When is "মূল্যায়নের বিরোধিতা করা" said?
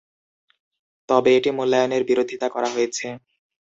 1.57-2.69